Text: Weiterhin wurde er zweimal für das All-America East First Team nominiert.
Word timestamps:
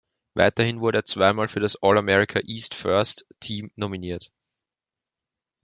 Weiterhin 0.33 0.79
wurde 0.81 0.97
er 0.97 1.05
zweimal 1.05 1.47
für 1.47 1.59
das 1.59 1.75
All-America 1.83 2.39
East 2.45 2.73
First 2.73 3.27
Team 3.39 3.69
nominiert. 3.75 4.31